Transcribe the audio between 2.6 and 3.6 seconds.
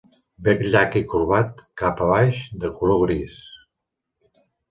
de color gris.